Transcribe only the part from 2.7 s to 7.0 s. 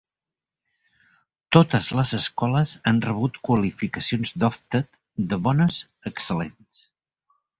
han rebut qualificacions d'Ofsted de "bones" a "excel·lents".